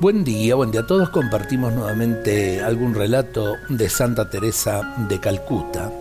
[0.00, 0.86] Buen día, buen día.
[0.86, 5.92] Todos compartimos nuevamente algún relato de Santa Teresa de Calcuta.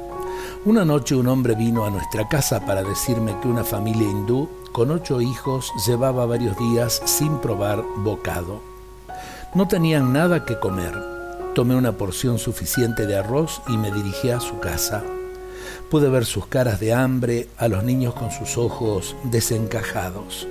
[0.64, 4.92] Una noche un hombre vino a nuestra casa para decirme que una familia hindú con
[4.92, 8.62] ocho hijos llevaba varios días sin probar bocado.
[9.54, 10.94] No tenían nada que comer.
[11.54, 15.04] Tomé una porción suficiente de arroz y me dirigí a su casa.
[15.90, 20.48] Pude ver sus caras de hambre, a los niños con sus ojos desencajados.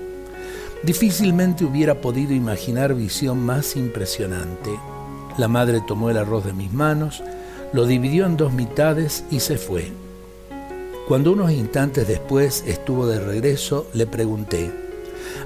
[0.83, 4.71] Difícilmente hubiera podido imaginar visión más impresionante.
[5.37, 7.23] La madre tomó el arroz de mis manos,
[7.73, 9.91] lo dividió en dos mitades y se fue.
[11.09, 14.71] Cuando unos instantes después estuvo de regreso, le pregunté,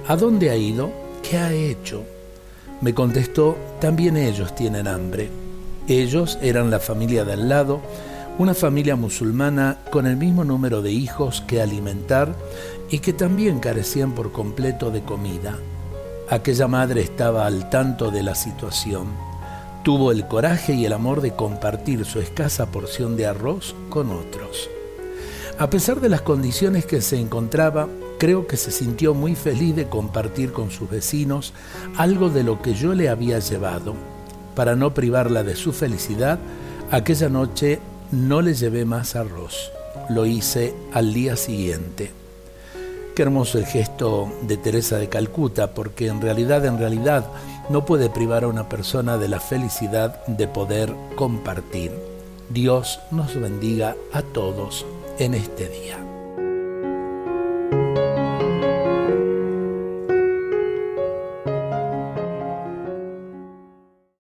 [0.07, 0.91] ¿A dónde ha ido?
[1.23, 2.03] ¿Qué ha hecho?
[2.81, 5.31] Me contestó, también ellos tienen hambre.
[5.89, 7.81] Ellos eran la familia del lado,
[8.39, 12.35] una familia musulmana con el mismo número de hijos que alimentar
[12.91, 15.59] y que también carecían por completo de comida.
[16.31, 19.09] Aquella madre estaba al tanto de la situación.
[19.85, 24.71] Tuvo el coraje y el amor de compartir su escasa porción de arroz con otros.
[25.59, 29.89] A pesar de las condiciones que se encontraba, creo que se sintió muy feliz de
[29.89, 31.53] compartir con sus vecinos
[31.97, 33.95] algo de lo que yo le había llevado.
[34.55, 36.39] Para no privarla de su felicidad,
[36.91, 37.81] aquella noche
[38.13, 39.73] no le llevé más arroz.
[40.11, 42.11] Lo hice al día siguiente.
[43.17, 47.27] Qué hermoso el gesto de Teresa de Calcuta, porque en realidad, en realidad,
[47.69, 51.93] no puede privar a una persona de la felicidad de poder compartir.
[52.49, 54.87] Dios nos bendiga a todos
[55.19, 56.12] en este día.